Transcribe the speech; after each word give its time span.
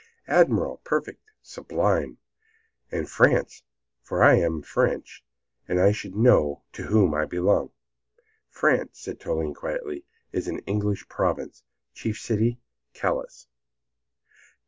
"Admirable! 0.27 0.81
perfect! 0.83 1.31
sublime! 1.43 2.17
And 2.91 3.07
France, 3.07 3.61
for 4.01 4.23
I 4.23 4.33
am 4.33 4.63
French, 4.63 5.23
and 5.67 5.79
I 5.79 5.91
should 5.91 6.13
like 6.13 6.17
to 6.17 6.23
know 6.23 6.63
to 6.73 6.83
whom 6.87 7.13
I 7.13 7.25
belong." 7.27 7.69
"France," 8.49 8.97
said 8.99 9.19
Toline, 9.19 9.53
quietly, 9.53 10.03
"is 10.31 10.47
an 10.47 10.57
English 10.65 11.07
province; 11.07 11.63
chief 11.93 12.19
city, 12.19 12.59
Calais." 12.95 13.45